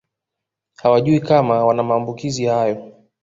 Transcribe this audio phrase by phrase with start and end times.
[0.75, 2.91] Hawajui kama wana maambukizi hayo